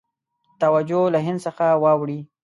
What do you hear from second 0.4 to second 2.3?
توجه له هند څخه واړوي.